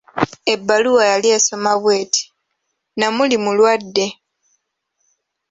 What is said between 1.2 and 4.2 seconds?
esoma bw'eti; Namuli mulwadde.